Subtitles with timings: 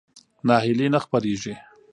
[0.47, 1.53] ناهیلي نه خپرېږي.